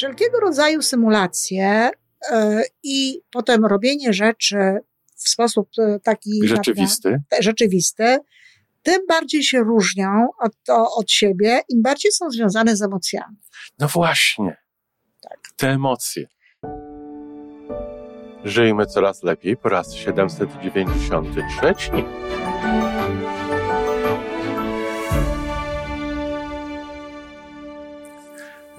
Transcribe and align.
wszelkiego 0.00 0.40
rodzaju 0.40 0.82
symulacje 0.82 1.90
e, 2.30 2.62
i 2.82 3.20
potem 3.32 3.66
robienie 3.66 4.12
rzeczy 4.12 4.56
w 5.16 5.28
sposób 5.28 5.68
e, 5.78 6.00
taki 6.00 6.40
rzeczywisty, 6.44 7.10
naprawdę, 7.10 7.42
rzeczywisty 7.42 8.18
tym 8.82 9.06
bardziej 9.08 9.42
się 9.42 9.58
różnią 9.58 10.28
od, 10.38 10.52
od 10.96 11.10
siebie, 11.10 11.60
im 11.68 11.82
bardziej 11.82 12.12
są 12.12 12.30
związane 12.30 12.76
z 12.76 12.82
emocjami. 12.82 13.36
No 13.78 13.88
właśnie. 13.88 14.56
Tak. 15.20 15.38
Te 15.56 15.68
emocje. 15.68 16.26
Żyjmy 18.44 18.86
coraz 18.86 19.22
lepiej 19.22 19.56
po 19.56 19.68
raz 19.68 19.94
793. 19.94 21.74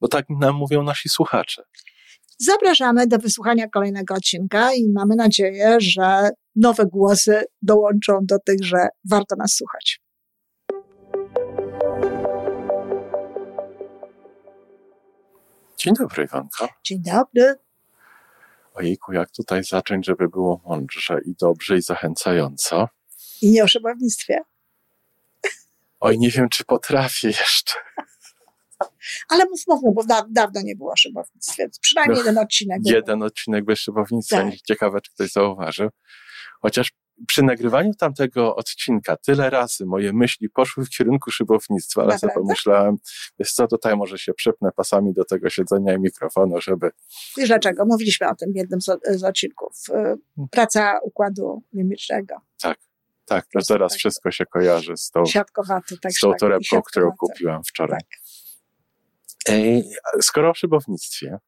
bo 0.00 0.08
tak 0.08 0.26
nam 0.30 0.54
mówią 0.54 0.82
nasi 0.82 1.08
słuchacze. 1.08 1.62
Zapraszamy 2.38 3.06
do 3.06 3.18
wysłuchania 3.18 3.68
kolejnego 3.68 4.14
odcinka 4.14 4.74
i 4.74 4.88
mamy 4.88 5.16
nadzieję, 5.16 5.76
że 5.80 6.30
nowe 6.56 6.86
głosy 6.86 7.44
dołączą 7.62 8.18
do 8.22 8.38
tych, 8.38 8.64
że 8.64 8.88
warto 9.10 9.36
nas 9.36 9.54
słuchać. 9.54 10.00
Dzień 15.78 15.94
dobry, 15.94 16.24
Iwanko. 16.24 16.68
Dzień 16.84 17.02
dobry. 17.02 17.54
Ojejku, 18.74 19.12
jak 19.12 19.30
tutaj 19.30 19.64
zacząć, 19.64 20.06
żeby 20.06 20.28
było 20.28 20.60
mądrze 20.64 21.20
i 21.24 21.34
dobrze 21.40 21.76
i 21.76 21.82
zachęcająco. 21.82 22.88
I 23.42 23.50
nie 23.50 23.64
o 23.64 23.68
szybownictwie. 23.68 24.40
Oj, 26.00 26.18
nie 26.18 26.30
wiem, 26.30 26.48
czy 26.48 26.64
potrafię 26.64 27.28
jeszcze. 27.28 27.74
Ale 29.28 29.44
mów, 29.44 29.60
mów, 29.66 29.94
bo 29.94 30.04
da, 30.04 30.26
dawno 30.30 30.60
nie 30.64 30.76
było 30.76 30.92
o 30.92 30.96
szybownictwie. 30.96 31.68
Przynajmniej 31.80 32.18
no, 32.18 32.24
jeden 32.24 32.38
odcinek. 32.38 32.80
Jeden 32.84 33.18
był. 33.18 33.26
odcinek 33.26 33.64
bez 33.64 33.78
szybownictwa. 33.78 34.36
Tak. 34.36 34.54
Ciekawe, 34.66 35.00
czy 35.00 35.12
ktoś 35.12 35.32
zauważył. 35.32 35.88
Chociaż 36.62 36.92
przy 37.26 37.42
nagrywaniu 37.42 37.94
tamtego 37.94 38.56
odcinka 38.56 39.16
tyle 39.16 39.50
razy 39.50 39.86
moje 39.86 40.12
myśli 40.12 40.48
poszły 40.50 40.84
w 40.84 40.88
kierunku 40.88 41.30
szybownictwa, 41.30 42.02
ale 42.02 42.18
sobie 42.18 42.32
pomyślałem, 42.34 42.96
wiesz 43.38 43.52
co, 43.52 43.66
tutaj 43.66 43.96
może 43.96 44.18
się 44.18 44.34
przypnę 44.34 44.70
pasami 44.72 45.12
do 45.12 45.24
tego 45.24 45.50
siedzenia 45.50 45.94
i 45.94 46.00
mikrofonu, 46.00 46.60
żeby... 46.60 46.90
Wiesz 47.36 47.48
dlaczego? 47.48 47.86
Mówiliśmy 47.86 48.28
o 48.28 48.34
tym 48.34 48.52
w 48.52 48.56
jednym 48.56 48.80
z, 48.80 49.00
z 49.10 49.24
odcinków. 49.24 49.72
Y, 49.88 50.48
praca 50.50 50.98
układu 51.02 51.62
mimicznego. 51.72 52.34
Tak. 52.62 52.78
Tak, 53.26 53.46
to 53.52 53.60
teraz 53.68 53.92
tak. 53.92 53.98
wszystko 53.98 54.30
się 54.30 54.46
kojarzy 54.46 54.96
z 54.96 55.10
tą, 55.10 55.22
tak, 56.02 56.12
z 56.12 56.20
tą 56.20 56.32
torebką, 56.34 56.82
którą 56.82 57.12
kupiłam 57.12 57.62
wczoraj. 57.64 58.00
Tak. 58.00 58.19
Skoro 60.20 60.50
o 60.50 60.54
szybownictwie, 60.54 61.38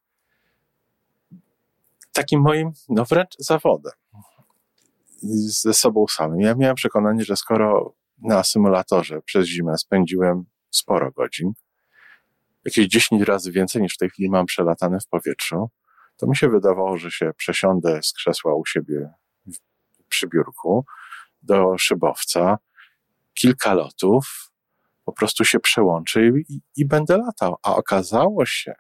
takim 2.13 2.41
moim, 2.41 2.73
no 2.89 3.05
wręcz 3.05 3.37
zawodem, 3.39 3.93
ze 5.63 5.75
sobą 5.75 6.07
samym. 6.09 6.41
Ja 6.41 6.55
miałem 6.55 6.77
przekonanie, 6.77 7.25
że 7.25 7.37
skoro 7.37 7.95
na 8.19 8.45
symulatorze 8.45 9.23
przez 9.23 9.47
zimę 9.47 9.79
spędziłem 9.79 10.45
sporo 10.71 11.11
godzin, 11.11 11.53
jakieś 12.65 12.87
10 12.87 13.23
razy 13.23 13.53
więcej 13.53 13.83
niż 13.83 13.95
w 13.95 13.99
tej 13.99 14.11
chwili 14.11 14.31
mam 14.31 14.47
przelatane 14.47 15.01
w 15.01 15.07
powietrzu, 15.07 15.71
to 16.17 16.27
mi 16.27 16.37
się 16.37 16.49
wydawało, 16.49 16.99
że 16.99 17.11
się 17.11 17.31
przesiądę 17.37 18.01
z 18.03 18.13
krzesła 18.13 18.55
u 18.55 18.67
siebie 18.67 19.11
przy 20.09 20.29
biurku 20.29 20.85
do 21.43 21.79
szybowca, 21.79 22.59
kilka 23.35 23.75
lotów, 23.75 24.52
po 25.05 25.13
prostu 25.13 25.45
się 25.45 25.61
przełączy 25.61 26.33
i, 26.49 26.61
i 26.77 26.87
będę 26.87 27.19
latał. 27.19 27.57
A 27.63 27.77
okazało 27.77 28.47
się, 28.47 28.75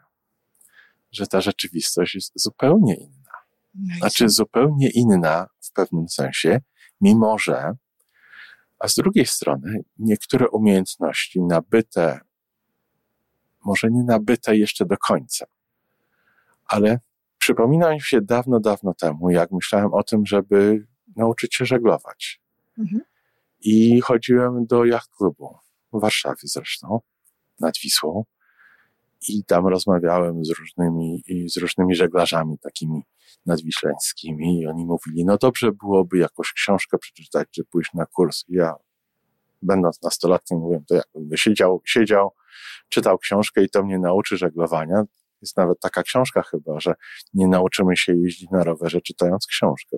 że 1.13 1.27
ta 1.27 1.41
rzeczywistość 1.41 2.15
jest 2.15 2.33
zupełnie 2.35 2.95
inna. 2.95 3.33
No 3.75 3.97
znaczy 3.97 4.29
zupełnie 4.29 4.91
inna 4.91 5.47
w 5.61 5.73
pewnym 5.73 6.09
sensie, 6.09 6.61
mimo 7.01 7.39
że, 7.39 7.73
a 8.79 8.89
z 8.89 8.95
drugiej 8.95 9.27
strony, 9.27 9.85
niektóre 9.99 10.49
umiejętności 10.49 11.41
nabyte, 11.43 12.21
może 13.65 13.91
nie 13.91 14.05
nabyte 14.05 14.57
jeszcze 14.57 14.87
do 14.87 14.97
końca, 14.97 15.47
ale 16.67 17.01
przypomina 17.39 17.91
mi 17.91 18.01
się 18.01 18.21
dawno, 18.21 18.61
dawno 18.61 18.95
temu, 18.95 19.31
jak 19.31 19.51
myślałem 19.51 19.95
o 19.95 20.03
tym, 20.03 20.27
żeby 20.27 20.87
nauczyć 21.17 21.55
się 21.55 21.67
żeglować. 21.67 22.41
Mhm. 22.79 23.03
I 23.61 24.01
chodziłem 24.01 24.67
do 24.67 24.85
jacht 24.85 25.11
klubu 25.17 25.59
w 25.93 26.01
Warszawie 26.01 26.43
zresztą, 26.43 27.01
nad 27.61 27.75
Wisłą. 27.79 28.25
I 29.29 29.45
tam 29.45 29.67
rozmawiałem 29.67 30.45
z 30.45 30.51
różnymi, 30.51 31.23
z 31.47 31.57
różnymi 31.57 31.95
żeglarzami 31.95 32.59
takimi 32.59 33.03
nadwiślańskimi 33.47 34.61
i 34.61 34.67
oni 34.67 34.85
mówili, 34.85 35.25
no 35.25 35.39
dobrze 35.39 35.73
byłoby 35.73 36.19
jakąś 36.19 36.53
książkę 36.53 36.99
przeczytać, 36.99 37.49
czy 37.51 37.65
pójść 37.65 37.91
na 37.95 38.07
kurs. 38.07 38.45
I 38.49 38.55
ja, 38.55 38.75
będąc 39.63 40.03
nastolatkiem, 40.03 40.59
mówiłem, 40.59 40.85
to 40.85 40.95
jakbym 40.95 41.37
siedział, 41.37 41.83
siedział, 41.85 42.35
czytał 42.89 43.19
książkę 43.19 43.65
i 43.65 43.69
to 43.69 43.83
mnie 43.83 43.99
nauczy 43.99 44.37
żeglowania. 44.37 45.03
Jest 45.43 45.57
nawet 45.57 45.81
taka 45.81 46.03
książka 46.03 46.43
chyba, 46.43 46.81
że 46.81 46.95
nie 47.35 47.49
nauczymy 47.49 47.97
się 47.97 48.17
jeździć 48.17 48.51
na 48.51 48.65
rowerze 48.65 49.01
czytając 49.01 49.47
książkę. 49.47 49.97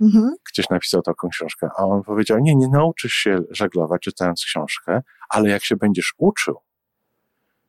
Mhm. 0.00 0.36
Ktoś 0.44 0.68
napisał 0.68 1.02
taką 1.02 1.28
książkę, 1.28 1.68
a 1.76 1.84
on 1.84 2.02
powiedział, 2.02 2.38
nie, 2.38 2.56
nie 2.56 2.68
nauczysz 2.68 3.12
się 3.12 3.38
żeglować 3.50 4.02
czytając 4.02 4.44
książkę, 4.44 5.02
ale 5.28 5.50
jak 5.50 5.64
się 5.64 5.76
będziesz 5.76 6.14
uczył, 6.18 6.60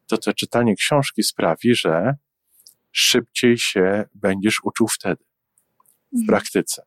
to 0.08 0.18
to 0.18 0.34
czytanie 0.34 0.76
książki 0.76 1.24
sprawi, 1.24 1.76
że 1.76 2.16
szybciej 2.92 3.58
się 3.58 4.06
będziesz 4.16 4.64
uczył 4.64 4.88
wtedy, 4.88 5.24
w 6.12 6.16
mhm. 6.16 6.28
praktyce. 6.28 6.86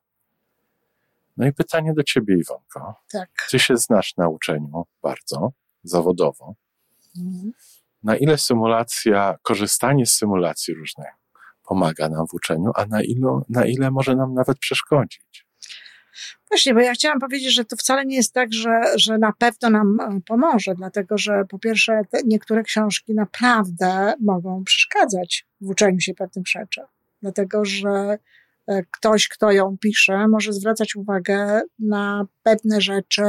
No 1.37 1.47
i 1.47 1.53
pytanie 1.53 1.94
do 1.94 2.03
ciebie, 2.03 2.37
Iwonko. 2.38 2.94
Tak. 3.12 3.47
Ty 3.50 3.59
się 3.59 3.76
znasz 3.76 4.16
na 4.16 4.28
uczeniu 4.28 4.87
bardzo, 5.03 5.53
zawodowo. 5.82 6.55
Mhm. 7.19 7.53
Na 8.03 8.16
ile 8.16 8.38
symulacja, 8.38 9.38
korzystanie 9.43 10.06
z 10.06 10.15
symulacji 10.15 10.75
różnych 10.75 11.23
pomaga 11.64 12.08
nam 12.08 12.26
w 12.26 12.34
uczeniu, 12.34 12.70
a 12.75 12.86
na 12.86 13.02
ile, 13.02 13.41
na 13.48 13.66
ile 13.66 13.91
może 13.91 14.16
nam 14.16 14.34
nawet 14.34 14.58
przeszkodzić? 14.58 15.44
Właśnie, 16.48 16.75
bo 16.75 16.80
ja 16.80 16.92
chciałam 16.92 17.20
powiedzieć, 17.20 17.54
że 17.54 17.64
to 17.64 17.76
wcale 17.76 18.06
nie 18.06 18.16
jest 18.16 18.32
tak, 18.32 18.52
że, 18.52 18.80
że 18.97 19.19
na 19.19 19.32
pewno 19.38 19.70
nam 19.70 20.00
e, 20.00 20.20
pomoże, 20.26 20.75
dlatego 20.75 21.19
że 21.19 21.44
po 21.48 21.58
pierwsze 21.58 22.00
niektóre 22.25 22.62
książki 22.62 23.14
naprawdę 23.14 24.14
mogą 24.20 24.64
przeszkadzać 24.64 25.47
w 25.60 25.69
uczeniu 25.69 26.00
się 26.00 26.14
pewnych 26.14 26.47
rzeczy, 26.47 26.80
dlatego 27.22 27.64
że 27.64 28.19
e, 28.66 28.82
ktoś, 28.91 29.28
kto 29.28 29.52
ją 29.52 29.76
pisze, 29.81 30.28
może 30.28 30.52
zwracać 30.52 30.96
uwagę 30.96 31.62
na 31.78 32.26
pewne 32.42 32.81
rzeczy, 32.81 33.22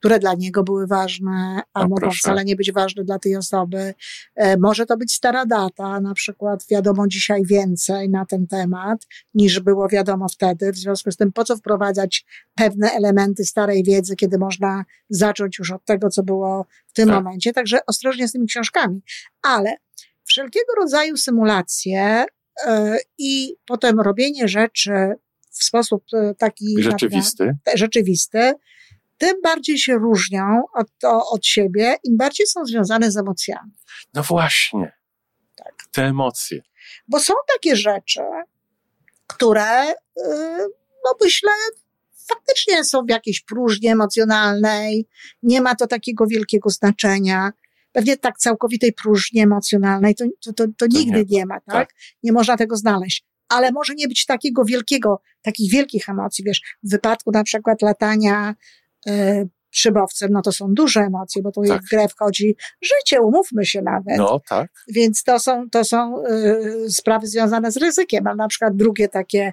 które 0.00 0.18
dla 0.18 0.34
niego 0.34 0.64
były 0.64 0.86
ważne, 0.86 1.62
a 1.74 1.80
no 1.82 1.88
mogą 1.88 2.00
proszę. 2.00 2.18
wcale 2.18 2.44
nie 2.44 2.56
być 2.56 2.72
ważne 2.72 3.04
dla 3.04 3.18
tej 3.18 3.36
osoby. 3.36 3.94
E, 4.36 4.56
może 4.56 4.86
to 4.86 4.96
być 4.96 5.14
stara 5.14 5.46
data, 5.46 6.00
na 6.00 6.14
przykład 6.14 6.64
wiadomo 6.70 7.08
dzisiaj 7.08 7.42
więcej 7.44 8.10
na 8.10 8.26
ten 8.26 8.46
temat 8.46 9.06
niż 9.34 9.60
było 9.60 9.88
wiadomo 9.88 10.28
wtedy. 10.28 10.72
W 10.72 10.76
związku 10.76 11.10
z 11.10 11.16
tym, 11.16 11.32
po 11.32 11.44
co 11.44 11.56
wprowadzać 11.56 12.24
pewne 12.54 12.90
elementy 12.90 13.44
starej 13.44 13.84
wiedzy, 13.84 14.16
kiedy 14.16 14.38
można 14.38 14.84
zacząć 15.10 15.58
już 15.58 15.70
od 15.70 15.84
tego, 15.84 16.10
co 16.10 16.22
było 16.22 16.66
w 16.86 16.92
tym 16.92 17.08
tak. 17.08 17.16
momencie. 17.16 17.52
Także 17.52 17.78
ostrożnie 17.86 18.28
z 18.28 18.32
tymi 18.32 18.46
książkami. 18.46 19.00
Ale 19.42 19.76
wszelkiego 20.24 20.72
rodzaju 20.80 21.16
symulacje 21.16 22.24
yy, 22.66 22.98
i 23.18 23.56
potem 23.66 24.00
robienie 24.00 24.48
rzeczy 24.48 25.14
w 25.50 25.64
sposób 25.64 26.04
e, 26.12 26.34
taki 26.34 26.82
rzeczywisty, 26.82 27.56
rzeczywisty 27.74 28.52
tym 29.20 29.40
bardziej 29.42 29.78
się 29.78 29.94
różnią 29.94 30.64
od, 30.74 30.88
od 31.30 31.46
siebie, 31.46 31.96
im 32.04 32.16
bardziej 32.16 32.46
są 32.46 32.64
związane 32.64 33.10
z 33.10 33.16
emocjami. 33.16 33.72
No 34.14 34.22
właśnie. 34.22 34.92
Tak. 35.56 35.74
Te 35.92 36.04
emocje. 36.04 36.62
Bo 37.08 37.20
są 37.20 37.34
takie 37.54 37.76
rzeczy, 37.76 38.20
które, 39.26 39.86
yy, 40.16 40.68
no 41.04 41.14
myślę, 41.20 41.50
faktycznie 42.28 42.84
są 42.84 43.04
w 43.04 43.10
jakiejś 43.10 43.40
próżni 43.40 43.88
emocjonalnej, 43.88 45.08
nie 45.42 45.60
ma 45.60 45.74
to 45.74 45.86
takiego 45.86 46.26
wielkiego 46.26 46.70
znaczenia. 46.70 47.52
Pewnie 47.92 48.16
tak 48.16 48.38
całkowitej 48.38 48.92
próżni 48.92 49.40
emocjonalnej 49.40 50.14
to, 50.14 50.24
to, 50.44 50.52
to, 50.52 50.64
to 50.76 50.86
nigdy 50.86 51.18
nie, 51.18 51.38
nie, 51.38 51.46
ma, 51.46 51.54
tak? 51.54 51.74
tak? 51.74 51.94
Nie 52.22 52.32
można 52.32 52.56
tego 52.56 52.76
znaleźć. 52.76 53.24
Ale 53.48 53.72
może 53.72 53.94
nie 53.94 54.08
być 54.08 54.26
takiego 54.26 54.64
wielkiego, 54.64 55.22
takich 55.42 55.72
wielkich 55.72 56.08
emocji, 56.08 56.44
wiesz, 56.44 56.60
w 56.82 56.90
wypadku 56.90 57.30
na 57.30 57.44
przykład 57.44 57.82
latania 57.82 58.50
y, 58.50 58.79
szybowcem, 59.70 60.30
no 60.32 60.42
to 60.42 60.52
są 60.52 60.74
duże 60.74 61.00
emocje, 61.00 61.42
bo 61.42 61.52
to 61.52 61.62
tak. 61.68 61.82
w 61.82 61.88
grę 61.88 62.08
wchodzi 62.08 62.56
życie, 62.82 63.20
umówmy 63.20 63.66
się 63.66 63.82
nawet. 63.82 64.18
No, 64.18 64.40
tak. 64.48 64.70
Więc 64.88 65.22
to 65.22 65.38
są, 65.38 65.70
to 65.70 65.84
są 65.84 66.24
y, 66.24 66.90
sprawy 66.90 67.26
związane 67.26 67.72
z 67.72 67.76
ryzykiem, 67.76 68.26
ale 68.26 68.36
na 68.36 68.48
przykład 68.48 68.76
drugie 68.76 69.08
takie 69.08 69.52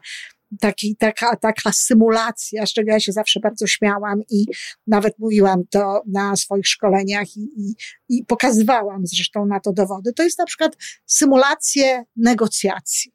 taki, 0.60 0.96
taka, 0.96 1.36
taka 1.36 1.72
symulacja, 1.72 2.66
z 2.66 2.74
czego 2.74 2.92
ja 2.92 3.00
się 3.00 3.12
zawsze 3.12 3.40
bardzo 3.40 3.68
śmiałam 3.68 4.22
i 4.30 4.46
nawet 4.88 5.20
mówiłam 5.20 5.64
to 5.70 6.02
na 6.08 6.36
swoich 6.36 6.68
szkoleniach 6.68 7.38
i, 7.38 7.42
i, 7.58 7.76
i 8.10 8.26
pokazywałam 8.26 9.08
zresztą 9.08 9.46
na 9.46 9.60
to 9.60 9.74
dowody, 9.74 10.14
to 10.14 10.24
jest 10.24 10.40
na 10.40 10.46
przykład 10.46 10.78
symulacje 11.06 12.04
negocjacji. 12.16 13.12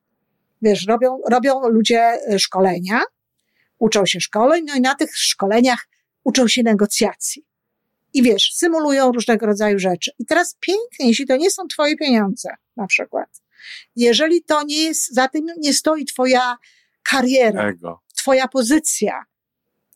Wiesz, 0.62 0.86
robią, 0.86 1.18
robią 1.30 1.68
ludzie 1.68 2.00
e, 2.00 2.38
szkolenia, 2.38 3.00
uczą 3.78 4.06
się 4.06 4.20
szkoleń, 4.20 4.64
no 4.68 4.74
i 4.74 4.80
na 4.80 4.94
tych 4.94 5.16
szkoleniach 5.16 5.88
uczą 6.24 6.48
się 6.48 6.62
negocjacji. 6.62 7.46
I 8.14 8.22
wiesz, 8.22 8.52
symulują 8.54 9.12
różnego 9.12 9.46
rodzaju 9.46 9.78
rzeczy. 9.78 10.10
I 10.18 10.26
teraz 10.26 10.56
pięknie, 10.60 11.08
jeśli 11.08 11.26
to 11.26 11.36
nie 11.36 11.50
są 11.50 11.66
twoje 11.66 11.96
pieniądze, 11.96 12.48
na 12.76 12.86
przykład. 12.86 13.42
Jeżeli 13.96 14.44
to 14.44 14.62
nie 14.62 14.82
jest, 14.82 15.14
za 15.14 15.28
tym 15.28 15.46
nie 15.58 15.74
stoi 15.74 16.04
twoja 16.04 16.56
kariera, 17.02 17.68
ego. 17.68 18.00
twoja 18.16 18.48
pozycja. 18.48 19.24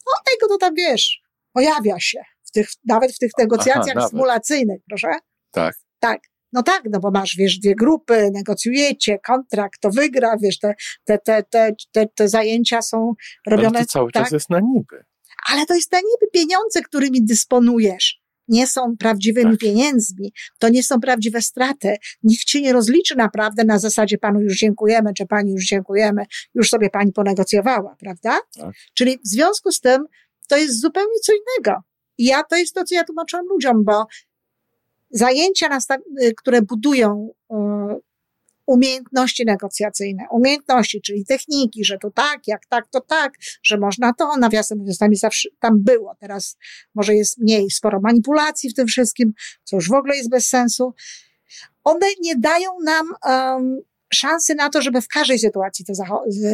No 0.06 0.12
ego 0.37 0.49
to 0.49 0.58
tam 0.58 0.75
wiesz, 0.75 1.23
pojawia 1.52 2.00
się 2.00 2.23
w 2.44 2.50
tych, 2.50 2.69
nawet 2.84 3.12
w 3.12 3.19
tych 3.19 3.31
negocjacjach 3.38 3.96
Aha, 3.96 4.08
symulacyjnych, 4.08 4.81
proszę. 4.88 5.08
Tak. 5.50 5.75
Tak. 5.99 6.20
No 6.52 6.62
tak, 6.62 6.82
no 6.90 7.00
bo 7.00 7.11
masz, 7.11 7.37
wiesz, 7.37 7.58
dwie 7.58 7.75
grupy, 7.75 8.31
negocjujecie, 8.32 9.19
kontrakt, 9.19 9.81
to 9.81 9.90
wygra, 9.90 10.37
wiesz, 10.43 10.58
te, 10.58 10.75
te, 11.05 11.19
te, 11.19 11.43
te, 11.43 11.75
te, 11.93 12.06
te 12.06 12.29
zajęcia 12.29 12.82
są 12.82 13.14
robione. 13.46 13.79
Ale 13.79 13.87
to 13.87 13.93
cały 13.93 14.12
tak? 14.12 14.22
czas 14.22 14.32
jest 14.32 14.50
na 14.50 14.61
niby. 14.61 15.05
Ale 15.52 15.66
to 15.66 15.75
jest 15.75 15.93
na 15.93 15.98
niby 15.98 16.31
pieniądze, 16.32 16.82
którymi 16.82 17.25
dysponujesz 17.25 18.26
nie 18.48 18.66
są 18.66 18.96
prawdziwymi 18.98 19.50
tak. 19.50 19.60
pieniędzmi, 19.60 20.32
to 20.58 20.69
nie 20.69 20.82
są 20.82 21.00
prawdziwe 21.00 21.43
straty. 21.43 21.96
Nikt 22.22 22.44
ci 22.44 22.62
nie 22.62 22.72
rozliczy 22.72 23.16
naprawdę 23.16 23.64
na 23.64 23.78
zasadzie 23.78 24.19
panu 24.19 24.40
już 24.40 24.58
dziękujemy, 24.58 25.14
czy 25.14 25.26
pani 25.26 25.52
już 25.52 25.64
dziękujemy, 25.64 26.26
już 26.54 26.69
sobie 26.69 26.90
pani 26.90 27.12
ponegocjowała, 27.12 27.96
prawda? 27.98 28.38
Tak. 28.58 28.75
Czyli 28.94 29.19
w 29.19 29.28
związku 29.28 29.72
z 29.72 29.81
tym 29.81 30.04
to 30.48 30.56
jest 30.56 30.81
zupełnie 30.81 31.19
co 31.22 31.32
innego. 31.32 31.81
I 32.19 32.25
ja 32.25 32.43
to 32.43 32.56
jest 32.56 32.75
to, 32.75 32.84
co 32.84 32.94
ja 32.94 33.04
tłumaczyłam 33.04 33.46
ludziom, 33.46 33.84
bo 33.84 34.06
zajęcia, 35.10 35.78
które 36.37 36.62
budują 36.62 37.31
umiejętności 38.67 39.45
negocjacyjne, 39.45 40.25
umiejętności, 40.31 41.01
czyli 41.01 41.25
techniki, 41.25 41.85
że 41.85 41.99
to 41.99 42.11
tak, 42.11 42.41
jak 42.47 42.67
tak, 42.67 42.89
to 42.89 43.01
tak, 43.01 43.33
że 43.63 43.79
można 43.79 44.13
to, 44.13 44.37
nawiasem 44.37 44.79
mówiąc, 44.79 44.99
tam, 44.99 45.15
zawsze, 45.15 45.49
tam 45.61 45.83
było, 45.83 46.15
teraz 46.21 46.57
może 46.95 47.15
jest 47.15 47.39
mniej, 47.39 47.71
sporo 47.71 48.01
manipulacji 48.01 48.71
w 48.71 48.75
tym 48.75 48.87
wszystkim, 48.87 49.33
co 49.65 49.77
już 49.77 49.89
w 49.89 49.95
ogóle 49.95 50.17
jest 50.17 50.31
bez 50.31 50.47
sensu. 50.47 50.95
One 51.85 52.07
nie 52.21 52.37
dają 52.37 52.71
nam 52.85 53.07
um, 53.25 53.81
szansy 54.15 54.55
na 54.55 54.71
to, 54.71 54.83
żeby 54.83 55.01
w 55.01 55.09
każdej 55.09 55.39
sytuacji 55.39 55.85
to 55.85 55.93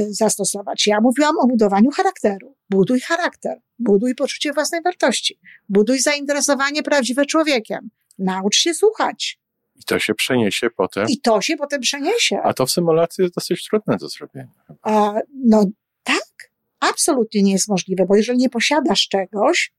zastosować. 0.08 0.86
Ja 0.86 1.00
mówiłam 1.00 1.38
o 1.38 1.46
budowaniu 1.46 1.90
charakteru. 1.90 2.56
Buduj 2.70 3.00
charakter, 3.00 3.60
buduj 3.78 4.14
poczucie 4.14 4.52
własnej 4.52 4.82
wartości, 4.82 5.38
buduj 5.68 5.98
zainteresowanie 6.00 6.82
prawdziwe 6.82 7.26
człowiekiem, 7.26 7.90
naucz 8.18 8.56
się 8.56 8.74
słuchać, 8.74 9.41
i 9.82 9.84
to 9.84 9.98
się 9.98 10.14
przeniesie 10.14 10.70
potem. 10.70 11.06
I 11.08 11.20
to 11.20 11.40
się 11.40 11.56
potem 11.56 11.80
przeniesie. 11.80 12.38
A 12.42 12.54
to 12.54 12.66
w 12.66 12.70
symulacji 12.70 13.22
jest 13.22 13.34
dosyć 13.34 13.64
trudne 13.64 13.96
do 13.96 14.08
zrobienia. 14.08 14.48
A, 14.82 15.14
no 15.44 15.64
tak, 16.02 16.50
absolutnie 16.80 17.42
nie 17.42 17.52
jest 17.52 17.68
możliwe, 17.68 18.06
bo 18.06 18.16
jeżeli 18.16 18.38
nie 18.38 18.48
posiadasz 18.48 19.08
czegoś, 19.08 19.72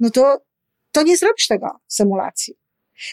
no 0.00 0.10
to, 0.10 0.40
to 0.92 1.02
nie 1.02 1.16
zrobisz 1.16 1.46
tego 1.46 1.80
w 1.86 1.94
symulacji. 1.94 2.54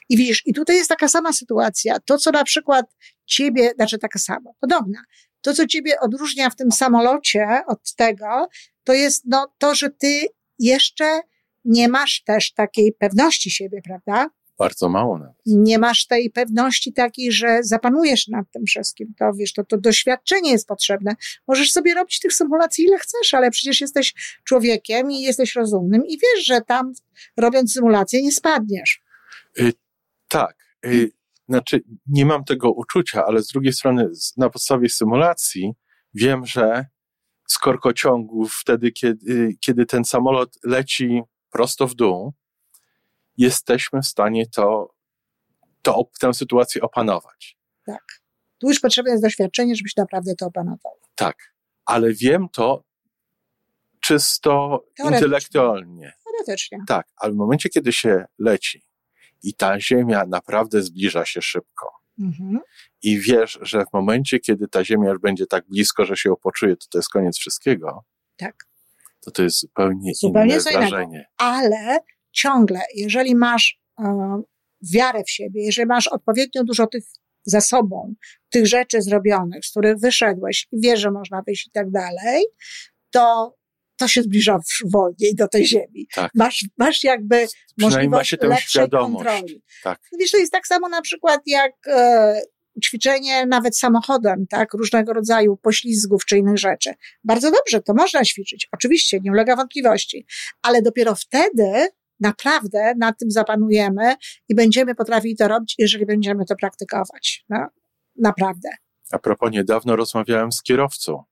I 0.09 0.17
widzisz, 0.17 0.41
i 0.45 0.53
tutaj 0.53 0.75
jest 0.75 0.89
taka 0.89 1.07
sama 1.07 1.33
sytuacja. 1.33 1.99
To, 1.99 2.17
co 2.17 2.31
na 2.31 2.43
przykład 2.43 2.85
ciebie, 3.25 3.71
znaczy 3.75 3.97
taka 3.97 4.19
sama, 4.19 4.49
podobna, 4.59 4.99
to, 5.41 5.53
co 5.53 5.67
ciebie 5.67 5.99
odróżnia 5.99 6.49
w 6.49 6.55
tym 6.55 6.71
samolocie 6.71 7.61
od 7.67 7.95
tego, 7.95 8.47
to 8.83 8.93
jest 8.93 9.23
no, 9.25 9.53
to, 9.57 9.75
że 9.75 9.89
ty 9.89 10.27
jeszcze 10.59 11.21
nie 11.65 11.87
masz 11.87 12.23
też 12.23 12.53
takiej 12.53 12.93
pewności 12.93 13.51
siebie, 13.51 13.81
prawda? 13.83 14.29
Bardzo 14.57 14.89
mało 14.89 15.17
nawet. 15.17 15.35
Nie 15.45 15.79
masz 15.79 16.07
tej 16.07 16.29
pewności 16.29 16.93
takiej, 16.93 17.31
że 17.31 17.59
zapanujesz 17.61 18.27
nad 18.27 18.51
tym 18.51 18.65
wszystkim. 18.65 19.13
To 19.17 19.33
wiesz, 19.33 19.53
to, 19.53 19.63
to 19.63 19.77
doświadczenie 19.77 20.51
jest 20.51 20.67
potrzebne. 20.67 21.15
Możesz 21.47 21.71
sobie 21.71 21.93
robić 21.93 22.19
tych 22.19 22.33
symulacji 22.33 22.85
ile 22.85 22.97
chcesz, 22.97 23.33
ale 23.33 23.51
przecież 23.51 23.81
jesteś 23.81 24.13
człowiekiem 24.43 25.11
i 25.11 25.21
jesteś 25.21 25.55
rozumnym 25.55 26.05
i 26.05 26.17
wiesz, 26.17 26.45
że 26.45 26.61
tam 26.61 26.93
robiąc 27.37 27.73
symulację 27.73 28.21
nie 28.21 28.31
spadniesz. 28.31 29.01
Y, 29.59 29.73
tak. 30.27 30.55
Y, 30.85 31.11
znaczy, 31.49 31.83
nie 32.07 32.25
mam 32.25 32.43
tego 32.43 32.71
uczucia, 32.71 33.25
ale 33.25 33.41
z 33.41 33.47
drugiej 33.47 33.73
strony 33.73 34.09
na 34.37 34.49
podstawie 34.49 34.89
symulacji 34.89 35.73
wiem, 36.13 36.45
że 36.45 36.85
z 37.47 37.57
korkociągów 37.57 38.53
wtedy, 38.61 38.91
kiedy, 38.91 39.55
kiedy 39.59 39.85
ten 39.85 40.05
samolot 40.05 40.57
leci 40.63 41.21
prosto 41.51 41.87
w 41.87 41.95
dół, 41.95 42.33
jesteśmy 43.37 44.01
w 44.01 44.05
stanie 44.05 44.47
to, 44.47 44.95
to, 45.81 46.09
tę 46.19 46.33
sytuację 46.33 46.81
opanować. 46.81 47.57
Tak. 47.85 48.03
Tu 48.57 48.67
już 48.67 48.79
potrzebne 48.79 49.11
jest 49.11 49.23
doświadczenie, 49.23 49.75
żebyś 49.75 49.95
naprawdę 49.95 50.35
to 50.35 50.45
opanował. 50.45 50.93
Tak, 51.15 51.53
ale 51.85 52.13
wiem 52.13 52.49
to 52.49 52.83
czysto 53.99 54.85
intelektualnie. 55.05 56.13
Teoretycznie. 56.23 56.77
Tak, 56.87 57.07
ale 57.17 57.33
w 57.33 57.35
momencie, 57.35 57.69
kiedy 57.69 57.93
się 57.93 58.25
leci 58.39 58.85
i 59.43 59.53
ta 59.53 59.79
Ziemia 59.79 60.25
naprawdę 60.27 60.81
zbliża 60.81 61.25
się 61.25 61.41
szybko 61.41 61.91
mhm. 62.19 62.59
i 63.03 63.19
wiesz, 63.19 63.59
że 63.61 63.85
w 63.85 63.93
momencie, 63.93 64.39
kiedy 64.39 64.67
ta 64.67 64.83
Ziemia 64.83 65.09
już 65.09 65.19
będzie 65.19 65.45
tak 65.45 65.67
blisko, 65.67 66.05
że 66.05 66.17
się 66.17 66.29
ją 66.29 66.35
poczuje, 66.35 66.77
to 66.77 66.85
to 66.89 66.97
jest 66.97 67.09
koniec 67.09 67.37
wszystkiego. 67.37 68.03
Tak. 68.37 68.55
To 69.21 69.31
to 69.31 69.43
jest 69.43 69.59
zupełnie, 69.59 70.11
zupełnie 70.15 70.53
inne 70.53 70.71
wrażenie. 70.71 71.25
Ale 71.37 71.99
ciągle, 72.35 72.79
jeżeli 72.95 73.35
masz 73.35 73.79
e, 73.99 74.41
wiarę 74.93 75.23
w 75.23 75.31
siebie, 75.31 75.65
jeżeli 75.65 75.87
masz 75.87 76.07
odpowiednio 76.07 76.63
dużo 76.63 76.87
tych 76.87 77.03
za 77.45 77.61
sobą, 77.61 78.13
tych 78.49 78.67
rzeczy 78.67 79.01
zrobionych, 79.01 79.65
z 79.65 79.71
których 79.71 79.97
wyszedłeś 79.97 80.67
i 80.71 80.81
wiesz, 80.81 80.99
że 80.99 81.11
można 81.11 81.41
wyjść 81.41 81.67
i 81.67 81.71
tak 81.71 81.91
dalej, 81.91 82.45
to 83.11 83.55
to 83.97 84.07
się 84.07 84.21
zbliża 84.21 84.59
wolniej 84.85 85.35
do 85.35 85.47
tej 85.47 85.67
ziemi. 85.67 86.07
Tak. 86.15 86.31
Masz, 86.35 86.65
masz 86.77 87.03
jakby 87.03 87.47
możliwość 87.77 88.29
się 88.29 88.37
lepszej 88.41 88.67
świadomość. 88.67 89.25
kontroli. 89.25 89.63
Tak. 89.83 89.99
Wiesz, 90.19 90.31
to 90.31 90.37
jest 90.37 90.51
tak 90.51 90.67
samo 90.67 90.89
na 90.89 91.01
przykład 91.01 91.41
jak 91.45 91.71
e, 91.87 92.41
ćwiczenie 92.83 93.45
nawet 93.45 93.77
samochodem, 93.77 94.47
tak, 94.49 94.73
różnego 94.73 95.13
rodzaju 95.13 95.57
poślizgów 95.57 96.25
czy 96.25 96.37
innych 96.37 96.57
rzeczy. 96.57 96.93
Bardzo 97.23 97.51
dobrze, 97.51 97.81
to 97.81 97.93
można 97.93 98.23
ćwiczyć. 98.23 98.67
Oczywiście, 98.71 99.19
nie 99.19 99.31
ulega 99.31 99.55
wątpliwości. 99.55 100.25
Ale 100.61 100.81
dopiero 100.81 101.15
wtedy 101.15 101.87
naprawdę 102.19 102.93
nad 102.97 103.19
tym 103.19 103.31
zapanujemy 103.31 104.15
i 104.49 104.55
będziemy 104.55 104.95
potrafili 104.95 105.35
to 105.35 105.47
robić, 105.47 105.75
jeżeli 105.77 106.05
będziemy 106.05 106.45
to 106.45 106.55
praktykować. 106.55 107.45
No, 107.49 107.67
naprawdę. 108.19 108.69
A 109.11 109.19
propos, 109.19 109.51
niedawno 109.51 109.95
rozmawiałem 109.95 110.51
z 110.51 110.63
kierowcą, 110.63 111.23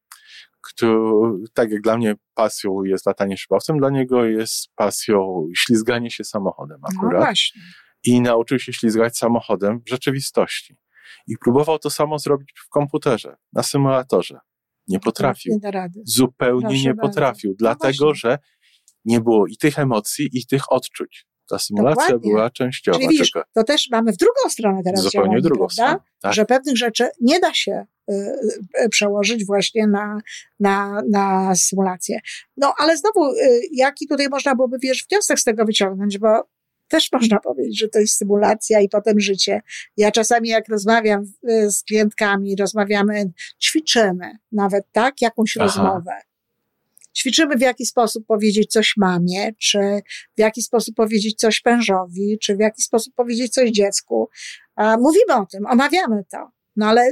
który, 0.62 1.46
tak 1.54 1.72
jak 1.72 1.82
dla 1.82 1.98
mnie 1.98 2.16
pasją 2.34 2.84
jest 2.84 3.06
latanie 3.06 3.38
szybowcem, 3.38 3.78
dla 3.78 3.90
niego 3.90 4.26
jest 4.26 4.70
pasją 4.76 5.48
ślizganie 5.58 6.12
się 6.12 6.24
samochodem 6.24 6.78
no 6.82 6.88
akurat. 6.92 7.14
No 7.14 7.26
właśnie. 7.26 7.62
I 8.04 8.22
nauczył 8.22 8.60
się 8.60 8.74
ślizgać 8.74 9.18
samochodem 9.18 9.82
w 9.86 9.90
rzeczywistości. 9.90 10.78
I 11.28 11.38
próbował 11.38 11.80
to 11.80 11.90
samo 11.90 12.20
zrobić 12.20 12.54
w 12.66 12.70
komputerze, 12.70 13.36
na 13.54 13.64
symulatorze. 13.64 14.40
Nie 14.88 15.00
potrafił. 15.00 15.60
Nie 15.64 15.90
Zupełnie 16.06 16.62
Proszę 16.62 16.84
nie 16.84 16.96
potrafił, 16.96 17.52
bardzo. 17.52 17.66
No 17.66 17.76
dlatego 17.76 18.06
no 18.06 18.14
że 18.14 18.38
nie 19.06 19.22
było 19.22 19.48
i 19.48 19.58
tych 19.58 19.80
emocji, 19.80 20.30
i 20.34 20.46
tych 20.46 20.72
odczuć. 20.72 21.26
Ta 21.50 21.60
symulacja 21.60 22.06
Dokładnie. 22.06 22.32
była 22.32 22.50
częściowa. 22.50 22.98
Czyli 22.98 23.10
widzisz, 23.10 23.32
to 23.54 23.64
też 23.64 23.90
mamy 23.92 24.14
w 24.14 24.18
drugą 24.18 24.50
stronę 24.50 24.82
teraz 24.84 25.02
Zupełnie 25.02 25.26
działanie, 25.26 25.42
drugą? 25.42 25.70
Stronę, 25.70 25.98
tak. 26.22 26.34
Że 26.34 26.46
pewnych 26.46 26.78
rzeczy 26.78 27.08
nie 27.22 27.40
da 27.40 27.54
się 27.54 27.86
y, 28.12 28.14
y, 28.84 28.90
przełożyć 28.90 29.46
właśnie 29.46 29.88
na, 29.88 30.18
na, 30.60 31.02
na 31.12 31.56
symulację. 31.56 32.20
No 32.58 32.74
ale 32.78 32.98
znowu, 32.98 33.32
y, 33.32 33.62
jaki 33.72 34.08
tutaj 34.08 34.30
można 34.30 34.56
byłoby, 34.56 34.78
wiesz, 34.80 35.06
wniosek 35.10 35.40
z 35.40 35.44
tego 35.44 35.66
wyciągnąć, 35.66 36.18
bo 36.18 36.44
też 36.88 37.12
można 37.12 37.40
powiedzieć, 37.40 37.80
że 37.80 37.88
to 37.88 38.00
jest 38.00 38.18
symulacja 38.18 38.82
i 38.82 38.90
potem 38.90 39.20
życie. 39.20 39.62
Ja 39.98 40.12
czasami 40.12 40.50
jak 40.50 40.70
rozmawiam 40.70 41.26
z 41.68 41.84
klientkami, 41.84 42.56
rozmawiamy, 42.56 43.32
ćwiczymy 43.64 44.38
nawet, 44.52 44.86
tak, 44.92 45.22
jakąś 45.22 45.58
Aha. 45.58 45.66
rozmowę 45.66 46.12
Ćwiczymy 47.18 47.58
w 47.58 47.62
jaki 47.62 47.86
sposób 47.86 48.26
powiedzieć 48.26 48.72
coś 48.72 48.94
mamie, 48.98 49.54
czy 49.62 49.80
w 50.38 50.40
jaki 50.40 50.62
sposób 50.62 50.96
powiedzieć 50.96 51.40
coś 51.40 51.62
mężowi, 51.66 52.38
czy 52.42 52.56
w 52.56 52.60
jaki 52.60 52.82
sposób 52.82 53.14
powiedzieć 53.16 53.54
coś 53.54 53.72
dziecku. 53.72 54.30
Mówimy 54.78 55.36
o 55.36 55.46
tym, 55.46 55.66
omawiamy 55.66 56.24
to. 56.32 56.52
No 56.76 56.88
ale 56.88 57.12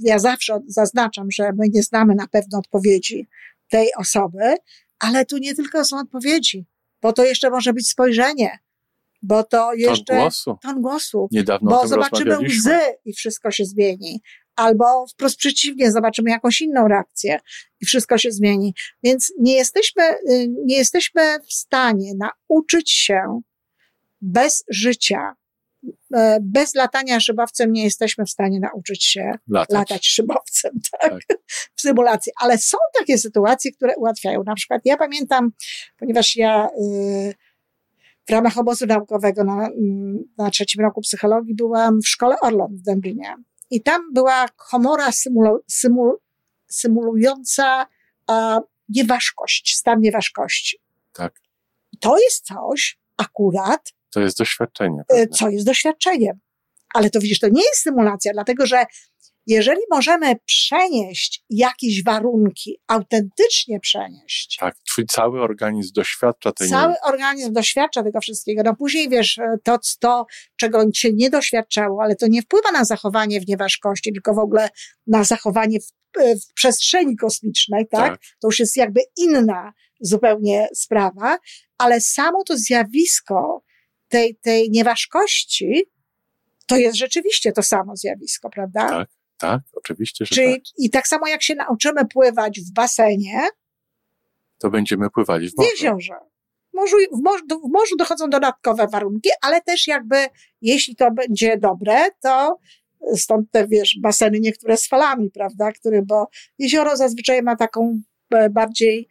ja 0.00 0.18
zawsze 0.18 0.60
zaznaczam, 0.66 1.30
że 1.30 1.52
my 1.58 1.68
nie 1.72 1.82
znamy 1.82 2.14
na 2.14 2.28
pewno 2.28 2.58
odpowiedzi 2.58 3.28
tej 3.70 3.94
osoby, 3.94 4.56
ale 4.98 5.24
tu 5.24 5.38
nie 5.38 5.54
tylko 5.54 5.84
są 5.84 5.98
odpowiedzi, 5.98 6.66
bo 7.02 7.12
to 7.12 7.24
jeszcze 7.24 7.50
może 7.50 7.72
być 7.72 7.88
spojrzenie, 7.88 8.58
bo 9.22 9.44
to 9.44 9.74
jeszcze 9.74 10.04
ton 10.04 10.20
głosu. 10.22 10.58
Ton 10.62 10.80
głosu 10.80 11.28
Niedawno 11.32 11.70
bo 11.70 11.88
zobaczymy 11.88 12.38
łzy 12.38 12.78
i 13.04 13.12
wszystko 13.12 13.50
się 13.50 13.64
zmieni. 13.64 14.20
Albo 14.56 15.06
wprost 15.06 15.36
przeciwnie, 15.36 15.92
zobaczymy 15.92 16.30
jakąś 16.30 16.60
inną 16.60 16.88
reakcję 16.88 17.40
i 17.80 17.86
wszystko 17.86 18.18
się 18.18 18.32
zmieni. 18.32 18.74
Więc 19.02 19.32
nie 19.38 19.54
jesteśmy, 19.54 20.02
y, 20.30 20.48
nie 20.64 20.76
jesteśmy 20.76 21.38
w 21.48 21.52
stanie 21.52 22.12
nauczyć 22.14 22.90
się 22.90 23.40
bez 24.20 24.64
życia, 24.68 25.34
e, 26.14 26.38
bez 26.42 26.74
latania 26.74 27.20
szybowcem 27.20 27.72
nie 27.72 27.84
jesteśmy 27.84 28.24
w 28.24 28.30
stanie 28.30 28.60
nauczyć 28.60 29.04
się 29.04 29.32
latać, 29.48 29.74
latać 29.74 30.06
szybowcem, 30.06 30.72
tak? 31.00 31.10
tak? 31.10 31.38
W 31.74 31.80
symulacji. 31.80 32.32
Ale 32.40 32.58
są 32.58 32.78
takie 32.98 33.18
sytuacje, 33.18 33.72
które 33.72 33.96
ułatwiają. 33.96 34.42
Na 34.46 34.54
przykład 34.54 34.82
ja 34.84 34.96
pamiętam, 34.96 35.50
ponieważ 35.98 36.36
ja, 36.36 36.68
yy, 36.80 37.34
w 38.28 38.30
ramach 38.30 38.58
obozu 38.58 38.86
naukowego 38.86 39.44
na, 39.44 39.68
na 40.38 40.50
trzecim 40.50 40.84
roku 40.84 41.00
psychologii 41.00 41.54
byłam 41.54 42.00
w 42.00 42.08
szkole 42.08 42.36
Orlon 42.40 42.76
w 42.76 42.82
Dęblinie. 42.82 43.34
I 43.72 43.82
tam 43.82 44.12
była 44.12 44.48
komora 44.48 45.12
symulu, 45.12 45.64
symul, 45.68 46.18
symulująca 46.68 47.86
a, 48.26 48.60
nieważkość, 48.88 49.76
stan 49.76 50.00
nieważkości. 50.00 50.78
Tak. 51.12 51.40
To 52.00 52.18
jest 52.18 52.44
coś 52.44 52.98
akurat. 53.16 53.92
To 54.10 54.20
jest 54.20 54.38
doświadczenie. 54.38 55.00
E, 55.00 55.04
pewnie. 55.08 55.28
Co 55.28 55.48
jest 55.48 55.66
doświadczeniem. 55.66 56.40
Ale 56.94 57.10
to 57.10 57.20
widzisz, 57.20 57.38
to 57.38 57.48
nie 57.48 57.62
jest 57.62 57.82
symulacja, 57.82 58.32
dlatego 58.32 58.66
że 58.66 58.84
jeżeli 59.46 59.80
możemy 59.90 60.36
przenieść 60.44 61.44
jakieś 61.50 62.04
warunki, 62.04 62.78
autentycznie 62.88 63.80
przenieść. 63.80 64.56
Tak, 64.60 64.74
twój 64.90 65.06
cały 65.06 65.40
organizm 65.40 65.92
doświadcza 65.94 66.52
tej 66.52 66.68
Cały 66.68 66.94
organizm 67.04 67.52
doświadcza 67.52 68.02
tego 68.02 68.20
wszystkiego. 68.20 68.62
No 68.64 68.76
później 68.76 69.08
wiesz, 69.08 69.40
to, 69.64 69.78
to, 70.00 70.26
czego 70.56 70.90
cię 70.90 71.12
nie 71.12 71.30
doświadczało, 71.30 72.02
ale 72.02 72.16
to 72.16 72.26
nie 72.26 72.42
wpływa 72.42 72.72
na 72.72 72.84
zachowanie 72.84 73.40
w 73.40 73.48
nieważkości, 73.48 74.12
tylko 74.12 74.34
w 74.34 74.38
ogóle 74.38 74.68
na 75.06 75.24
zachowanie 75.24 75.80
w, 75.80 75.92
w 76.16 76.52
przestrzeni 76.54 77.16
kosmicznej, 77.16 77.88
tak? 77.90 78.10
tak? 78.10 78.20
To 78.40 78.48
już 78.48 78.58
jest 78.58 78.76
jakby 78.76 79.00
inna 79.16 79.72
zupełnie 80.00 80.68
sprawa, 80.74 81.38
ale 81.78 82.00
samo 82.00 82.44
to 82.44 82.56
zjawisko 82.56 83.62
tej, 84.08 84.36
tej 84.36 84.70
nieważkości, 84.70 85.82
to 86.66 86.76
jest 86.76 86.96
rzeczywiście 86.96 87.52
to 87.52 87.62
samo 87.62 87.96
zjawisko, 87.96 88.50
prawda? 88.50 88.88
Tak. 88.88 89.08
Tak, 89.42 89.60
oczywiście, 89.74 90.26
że 90.26 90.34
Czyli, 90.34 90.52
tak. 90.54 90.62
I 90.78 90.90
tak 90.90 91.08
samo 91.08 91.28
jak 91.28 91.42
się 91.42 91.54
nauczymy 91.54 92.06
pływać 92.06 92.60
w 92.60 92.72
basenie, 92.72 93.48
to 94.58 94.70
będziemy 94.70 95.10
pływali 95.10 95.50
w 95.50 95.56
morzu. 95.56 95.68
W 95.68 95.72
jeziorze. 95.72 96.14
W 96.72 96.76
morzu, 96.76 96.96
w, 97.12 97.22
morzu, 97.22 97.44
w 97.68 97.72
morzu 97.72 97.96
dochodzą 97.96 98.30
dodatkowe 98.30 98.86
warunki, 98.88 99.30
ale 99.42 99.60
też 99.60 99.86
jakby, 99.86 100.16
jeśli 100.60 100.96
to 100.96 101.10
będzie 101.10 101.56
dobre, 101.58 102.10
to 102.20 102.58
stąd 103.16 103.50
te, 103.50 103.68
wiesz, 103.68 103.98
baseny 104.02 104.40
niektóre 104.40 104.76
z 104.76 104.88
falami, 104.88 105.30
prawda, 105.30 105.72
który, 105.72 106.02
bo 106.02 106.28
jezioro 106.58 106.96
zazwyczaj 106.96 107.42
ma 107.42 107.56
taką 107.56 108.00
e, 108.30 108.50
bardziej 108.50 109.08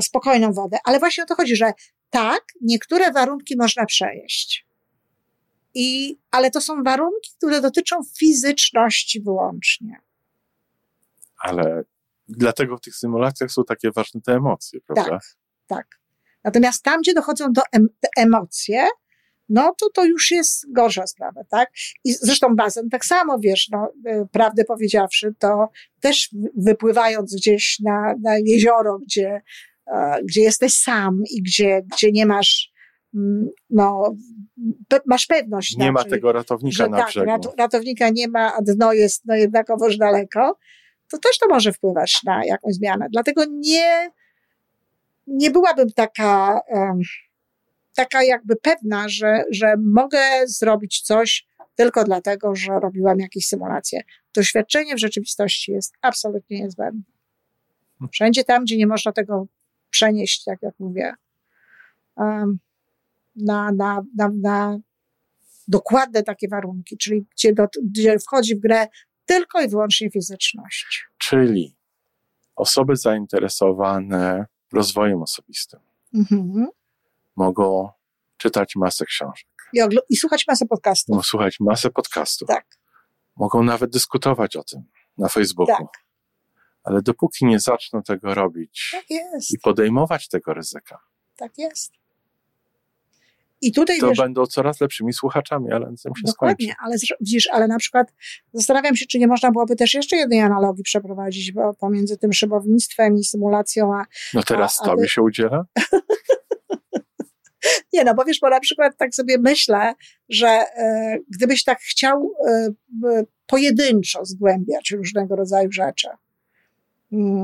spokojną 0.00 0.52
wodę. 0.52 0.78
Ale 0.84 0.98
właśnie 0.98 1.24
o 1.24 1.26
to 1.26 1.34
chodzi, 1.34 1.56
że 1.56 1.72
tak, 2.10 2.42
niektóre 2.60 3.12
warunki 3.12 3.56
można 3.56 3.86
przejeść. 3.86 4.65
I, 5.78 6.18
ale 6.30 6.50
to 6.50 6.60
są 6.60 6.82
warunki, 6.82 7.30
które 7.38 7.60
dotyczą 7.60 7.96
fizyczności 8.18 9.20
wyłącznie. 9.20 10.00
Ale 11.38 11.84
dlatego 12.28 12.76
w 12.76 12.80
tych 12.80 12.96
symulacjach 12.96 13.50
są 13.50 13.64
takie 13.64 13.90
ważne 13.90 14.20
te 14.20 14.32
emocje, 14.32 14.80
prawda? 14.80 15.10
Tak, 15.10 15.22
tak. 15.66 15.86
Natomiast 16.44 16.82
tam, 16.82 17.00
gdzie 17.00 17.14
dochodzą 17.14 17.52
do 17.52 17.62
em 17.72 17.88
emocje, 18.16 18.86
no 19.48 19.74
to 19.80 19.90
to 19.90 20.04
już 20.04 20.30
jest 20.30 20.72
gorsza 20.72 21.06
sprawa, 21.06 21.44
tak? 21.44 21.70
I 22.04 22.12
zresztą 22.12 22.56
bazen 22.56 22.88
tak 22.90 23.04
samo, 23.04 23.38
wiesz, 23.38 23.68
no, 23.68 23.92
y, 24.06 24.26
prawdę 24.32 24.64
powiedziawszy, 24.64 25.34
to 25.38 25.68
też 26.00 26.30
wypływając 26.56 27.34
gdzieś 27.36 27.80
na, 27.80 28.14
na 28.22 28.38
jezioro, 28.38 28.98
gdzie, 28.98 29.42
e, 29.86 30.22
gdzie 30.24 30.42
jesteś 30.42 30.74
sam 30.74 31.22
i 31.30 31.42
gdzie, 31.42 31.82
gdzie 31.92 32.12
nie 32.12 32.26
masz 32.26 32.75
No, 33.70 34.16
masz 35.06 35.26
pewność. 35.26 35.76
Nie 35.76 35.92
ma 35.92 36.04
tego 36.04 36.32
ratownika 36.32 36.76
że 36.76 36.88
na 36.88 36.98
tak, 36.98 37.08
brzegu. 37.08 37.52
ratownika 37.58 38.08
nie 38.08 38.28
ma, 38.28 38.54
a 38.54 38.62
dno 38.62 38.92
jest 38.92 39.22
no, 39.26 39.34
jednakowoż 39.34 39.96
daleko, 39.96 40.58
to 41.10 41.18
też 41.18 41.38
to 41.38 41.48
może 41.48 41.72
wpływać 41.72 42.20
na 42.24 42.44
jakąś 42.44 42.74
zmianę. 42.74 43.06
Dlatego 43.12 43.44
nie, 43.50 44.10
nie 45.26 45.50
byłabym 45.50 45.90
taka, 45.90 46.60
um, 46.68 47.00
taka 47.94 48.22
jakby 48.22 48.56
pewna, 48.56 49.08
że, 49.08 49.44
że 49.50 49.74
mogę 49.78 50.20
zrobić 50.44 51.00
coś 51.00 51.46
tylko 51.74 52.04
dlatego, 52.04 52.54
że 52.54 52.80
robiłam 52.80 53.18
jakieś 53.18 53.46
symulacje. 53.46 54.00
Doświadczenie 54.34 54.94
w 54.94 55.00
rzeczywistości 55.00 55.72
jest 55.72 55.94
absolutnie 56.02 56.60
niezbędne. 56.60 57.02
Wszędzie 58.12 58.44
tam, 58.44 58.64
gdzie 58.64 58.76
nie 58.76 58.86
można 58.86 59.12
tego 59.12 59.46
przenieść, 59.90 60.44
tak 60.44 60.58
jak 60.62 60.74
mówię, 60.78 61.14
um, 62.16 62.58
na, 63.36 63.72
na, 63.72 64.02
na, 64.16 64.30
na 64.42 64.78
dokładne 65.68 66.22
takie 66.22 66.48
warunki, 66.48 66.96
czyli 66.98 67.26
gdzie, 67.34 67.52
do, 67.52 67.66
gdzie 67.84 68.18
wchodzi 68.18 68.56
w 68.56 68.60
grę 68.60 68.88
tylko 69.26 69.60
i 69.60 69.68
wyłącznie 69.68 70.10
fizyczność. 70.10 71.04
Czyli 71.18 71.76
osoby 72.56 72.96
zainteresowane 72.96 74.46
rozwojem 74.72 75.22
osobistym 75.22 75.80
mhm. 76.14 76.66
mogą 77.36 77.90
czytać 78.36 78.76
masę 78.76 79.04
książek. 79.04 79.46
I, 79.72 79.80
I, 80.08 80.16
słuchać 80.16 80.44
masę 80.48 80.66
podcastów. 80.66 81.08
Mogą 81.08 81.22
słuchać 81.22 81.60
masę 81.60 81.90
podcastów. 81.90 82.48
Tak. 82.48 82.66
Mogą 83.36 83.62
nawet 83.62 83.90
dyskutować 83.90 84.56
o 84.56 84.64
tym 84.64 84.84
na 85.18 85.28
Facebooku. 85.28 85.76
Tak. 85.76 86.06
Ale 86.84 87.02
dopóki 87.02 87.46
nie 87.46 87.60
zaczną 87.60 88.02
tego 88.02 88.34
robić 88.34 88.88
tak 88.92 89.04
i 89.50 89.58
podejmować 89.58 90.28
tego 90.28 90.54
ryzyka, 90.54 90.98
tak 91.36 91.58
jest. 91.58 91.92
I 93.60 93.72
tutaj 93.72 93.98
to 93.98 94.08
wiesz, 94.08 94.18
będą 94.18 94.46
coraz 94.46 94.80
lepszymi 94.80 95.12
słuchaczami, 95.12 95.72
ale 95.72 95.86
tym 95.86 95.96
się 95.96 96.10
Dokładnie, 96.24 96.66
skończy. 96.66 96.80
ale 96.84 96.96
widzisz, 97.20 97.48
ale 97.52 97.68
na 97.68 97.78
przykład 97.78 98.12
zastanawiam 98.52 98.96
się, 98.96 99.06
czy 99.06 99.18
nie 99.18 99.26
można 99.26 99.50
byłoby 99.50 99.76
też 99.76 99.94
jeszcze 99.94 100.16
jednej 100.16 100.40
analogii 100.40 100.84
przeprowadzić 100.84 101.52
bo 101.52 101.74
pomiędzy 101.74 102.16
tym 102.16 102.32
szybownictwem 102.32 103.16
i 103.16 103.24
symulacją, 103.24 103.94
a... 103.94 104.04
No 104.34 104.42
teraz 104.42 104.80
a, 104.80 104.84
a 104.84 104.86
tobie 104.86 105.08
się 105.08 105.22
udziela? 105.22 105.64
nie, 107.92 108.04
no 108.04 108.14
bo 108.14 108.24
wiesz, 108.24 108.38
bo 108.40 108.50
na 108.50 108.60
przykład 108.60 108.96
tak 108.98 109.14
sobie 109.14 109.38
myślę, 109.38 109.94
że 110.28 110.48
e, 110.48 111.18
gdybyś 111.28 111.64
tak 111.64 111.78
chciał 111.80 112.32
e, 112.48 112.68
pojedynczo 113.46 114.24
zgłębiać 114.24 114.90
różnego 114.90 115.36
rodzaju 115.36 115.72
rzeczy, 115.72 116.08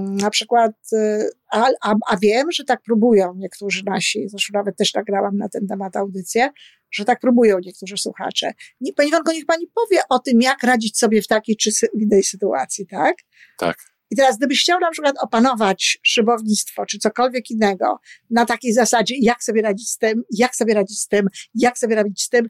na 0.02 0.30
przykład, 0.30 0.72
y, 0.92 1.30
a, 1.52 1.68
a, 1.82 1.94
a, 2.08 2.16
wiem, 2.16 2.52
że 2.52 2.64
tak 2.64 2.82
próbują 2.82 3.34
niektórzy 3.36 3.82
nasi, 3.86 4.28
zresztą 4.28 4.50
nawet 4.54 4.76
też 4.76 4.94
nagrałam 4.94 5.36
na 5.36 5.48
ten 5.48 5.66
temat 5.66 5.96
audycję, 5.96 6.50
że 6.90 7.04
tak 7.04 7.20
próbują 7.20 7.58
niektórzy 7.58 7.96
słuchacze. 7.96 8.52
Nie, 8.80 8.92
Pani 8.92 9.10
Wanko, 9.10 9.32
niech 9.32 9.46
Pani 9.46 9.66
powie 9.66 10.02
o 10.08 10.18
tym, 10.18 10.42
jak 10.42 10.62
radzić 10.62 10.98
sobie 10.98 11.22
w 11.22 11.26
takiej 11.26 11.56
czy 11.56 11.70
innej 11.94 12.22
sytuacji, 12.22 12.86
tak? 12.86 13.16
Tak. 13.58 13.76
I 14.10 14.16
teraz, 14.16 14.38
gdybyś 14.38 14.60
chciał 14.60 14.80
na 14.80 14.90
przykład 14.90 15.16
opanować 15.22 15.98
szybownictwo, 16.02 16.86
czy 16.86 16.98
cokolwiek 16.98 17.50
innego, 17.50 17.98
na 18.30 18.46
takiej 18.46 18.72
zasadzie, 18.72 19.14
jak 19.20 19.44
sobie 19.44 19.62
radzić 19.62 19.90
z 19.90 19.98
tym, 19.98 20.22
jak 20.30 20.56
sobie 20.56 20.74
radzić 20.74 21.00
z 21.00 21.08
tym, 21.08 21.28
jak 21.54 21.78
sobie 21.78 21.94
radzić 21.94 22.22
z 22.22 22.28
tym, 22.28 22.48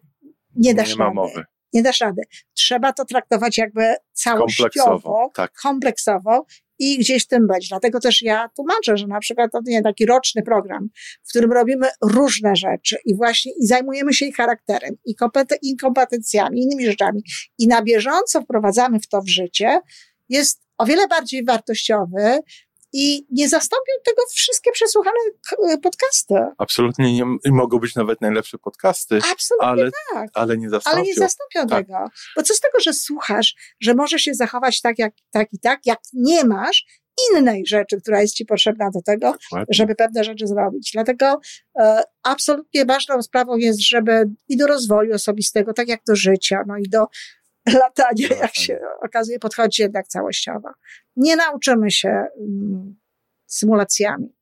nie 0.57 0.75
dasz 0.75 0.91
nie 0.91 0.97
ma 0.97 1.05
rady. 1.05 1.15
mowy. 1.15 1.45
Nie 1.73 1.83
dasz 1.83 2.01
rady. 2.01 2.23
Trzeba 2.55 2.93
to 2.93 3.05
traktować 3.05 3.59
jakby 3.59 3.95
całościowo, 4.13 4.69
kompleksowo, 4.69 5.31
tak. 5.35 5.53
kompleksowo 5.53 6.47
i 6.83 6.99
gdzieś 6.99 7.25
w 7.25 7.27
tym 7.27 7.47
być. 7.47 7.69
Dlatego 7.69 8.01
też 8.01 8.23
ja 8.23 8.49
tłumaczę, 8.57 8.97
że 8.97 9.07
na 9.07 9.21
przykład 9.21 9.53
to 9.53 9.61
nie 9.65 9.83
taki 9.83 10.07
roczny 10.07 10.43
program, 10.43 10.89
w 11.25 11.29
którym 11.29 11.53
robimy 11.53 11.87
różne 12.03 12.57
rzeczy 12.57 12.97
i 13.05 13.15
właśnie 13.17 13.53
i 13.61 13.67
zajmujemy 13.67 14.15
się 14.15 14.27
ich 14.27 14.37
charakterem, 14.37 14.95
i, 15.05 15.15
i 15.63 15.77
kompetencjami, 15.77 16.63
innymi 16.63 16.87
rzeczami 16.87 17.23
i 17.59 17.69
na 17.69 17.83
bieżąco 17.83 18.43
wprowadzamy 18.43 19.01
w 19.01 19.09
to 19.09 19.23
w 19.23 19.29
życie, 19.29 19.79
jest 20.29 20.63
o 20.79 20.87
wiele 20.87 21.09
bardziej 21.09 21.45
wartościowy 21.45 22.39
i 22.93 23.27
nie 23.31 23.49
zastąpią 23.49 23.93
tego 24.05 24.23
wszystkie 24.35 24.73
przesłuchane 24.73 25.19
podcasty. 25.83 26.35
Absolutnie 26.59 27.13
nie, 27.13 27.25
mogą 27.47 27.79
być 27.79 27.95
nawet 27.95 28.21
najlepsze 28.21 28.59
podcasty. 28.59 29.19
Absolutnie 29.33 29.69
ale, 29.69 29.91
tak. 30.13 30.31
Ale 30.35 30.59
nie 30.59 30.71
zastąpią. 30.71 30.97
Ale 30.97 31.07
nie 31.07 31.15
zastąpią 31.15 31.67
tak. 31.67 31.87
tego. 31.87 31.99
Bo 32.37 32.43
co 32.43 32.55
z 32.55 32.61
tego, 32.61 32.81
że 32.81 32.93
słuchasz, 32.93 33.55
że 33.81 33.95
możesz 33.95 34.23
się 34.23 34.35
zachować 34.35 34.81
tak, 34.81 34.99
jak, 34.99 35.15
tak 35.31 35.53
i 35.53 35.59
tak, 35.59 35.81
jak 35.87 35.99
nie 36.13 36.45
masz 36.45 36.85
innej 37.31 37.67
rzeczy, 37.67 38.01
która 38.01 38.21
jest 38.21 38.35
ci 38.35 38.45
potrzebna 38.45 38.91
do 38.91 39.03
tego, 39.03 39.33
Dokładnie. 39.33 39.75
żeby 39.75 39.95
pewne 39.95 40.25
rzeczy 40.25 40.47
zrobić. 40.47 40.91
Dlatego 40.93 41.41
e, 41.79 42.03
absolutnie 42.23 42.85
ważną 42.85 43.23
sprawą 43.23 43.57
jest, 43.57 43.81
żeby 43.81 44.25
i 44.49 44.57
do 44.57 44.67
rozwoju 44.67 45.15
osobistego, 45.15 45.73
tak 45.73 45.89
jak 45.89 46.01
do 46.09 46.17
życia, 46.17 46.63
no 46.67 46.77
i 46.77 46.89
do 46.89 47.07
latania, 47.83 48.29
jak 48.41 48.57
się 48.57 48.81
okazuje, 49.03 49.39
podchodzić 49.39 49.79
jednak 49.79 50.09
całościowo. 50.09 50.69
Nie 51.17 51.37
nauczymy 51.37 51.91
się 51.91 52.09
mm, 52.09 52.97
symulacjami, 53.47 54.37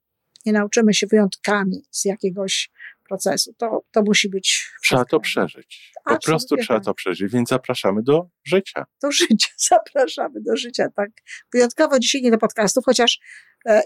nie 0.46 0.52
nauczymy 0.52 0.94
się 0.94 1.06
wyjątkami 1.06 1.82
z 1.90 2.04
jakiegoś 2.04 2.70
procesu. 3.08 3.54
To, 3.58 3.84
to 3.90 4.02
musi 4.02 4.28
być. 4.28 4.72
Trzeba 4.82 5.04
to 5.04 5.20
przeżyć. 5.20 5.92
Po 5.94 6.00
Absolutnie 6.10 6.26
prostu 6.26 6.56
trzeba 6.56 6.78
tak. 6.78 6.84
to 6.84 6.94
przeżyć, 6.94 7.32
więc 7.32 7.48
zapraszamy 7.48 8.02
do 8.02 8.28
życia. 8.44 8.86
do 9.02 9.12
życia. 9.12 9.48
Zapraszamy 9.70 10.40
do 10.40 10.56
życia, 10.56 10.88
tak. 10.96 11.10
Wyjątkowo 11.52 11.98
dzisiaj 11.98 12.22
nie 12.22 12.30
do 12.30 12.38
podcastów, 12.38 12.84
chociaż 12.84 13.20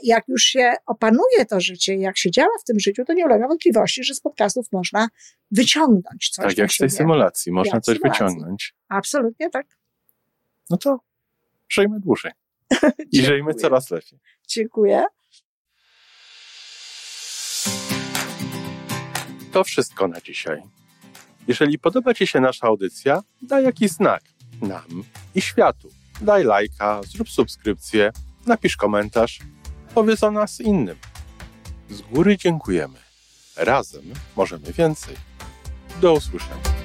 jak 0.02 0.28
już 0.28 0.42
się 0.42 0.74
opanuje 0.86 1.46
to 1.50 1.60
życie, 1.60 1.94
jak 1.94 2.18
się 2.18 2.30
działa 2.30 2.58
w 2.60 2.64
tym 2.64 2.80
życiu, 2.80 3.04
to 3.04 3.12
nie 3.12 3.24
ulega 3.24 3.48
wątpliwości, 3.48 4.04
że 4.04 4.14
z 4.14 4.20
podcastów 4.20 4.66
można 4.72 5.08
wyciągnąć 5.50 6.30
coś. 6.30 6.44
tak 6.44 6.58
jak 6.58 6.72
z 6.72 6.76
tej 6.76 6.90
symulacji. 6.90 7.52
Można 7.52 7.76
Jak 7.76 7.84
coś 7.84 7.96
symulacji. 7.98 8.24
wyciągnąć. 8.26 8.74
Absolutnie 8.88 9.50
tak. 9.50 9.66
No 10.70 10.76
to 10.76 10.98
żyjmy 11.68 12.00
dłużej. 12.00 12.32
I 13.12 13.22
żyjmy 13.22 13.54
coraz 13.54 13.90
lepiej. 13.90 14.18
Dziękuję. 14.48 15.04
To 19.52 19.64
wszystko 19.64 20.08
na 20.08 20.20
dzisiaj. 20.20 20.62
Jeżeli 21.48 21.78
podoba 21.78 22.14
Ci 22.14 22.26
się 22.26 22.40
nasza 22.40 22.66
audycja, 22.66 23.22
daj 23.42 23.64
jakiś 23.64 23.90
znak 23.90 24.22
nam 24.62 25.04
i 25.34 25.40
światu. 25.40 25.88
Daj 26.20 26.44
lajka, 26.44 27.00
zrób 27.02 27.30
subskrypcję, 27.30 28.10
napisz 28.46 28.76
komentarz, 28.76 29.38
powiedz 29.94 30.22
o 30.22 30.30
nas 30.30 30.60
innym. 30.60 30.96
Z 31.90 32.00
góry 32.02 32.36
dziękujemy. 32.36 32.98
Razem 33.56 34.02
możemy 34.36 34.72
więcej. 34.72 35.16
Do 36.00 36.12
usłyszenia. 36.12 36.83